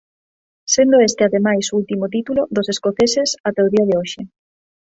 [0.73, 4.21] Sendo este ademais o último título dos escoceses até o día de hoxe.